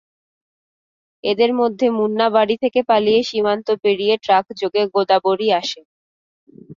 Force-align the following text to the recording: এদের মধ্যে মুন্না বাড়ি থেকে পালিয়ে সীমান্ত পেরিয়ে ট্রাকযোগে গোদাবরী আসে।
এদের 1.23 1.51
মধ্যে 1.59 1.87
মুন্না 1.97 2.27
বাড়ি 2.35 2.55
থেকে 2.63 2.79
পালিয়ে 2.89 3.21
সীমান্ত 3.29 3.67
পেরিয়ে 3.83 4.15
ট্রাকযোগে 4.25 4.81
গোদাবরী 4.93 5.47
আসে। 5.59 5.81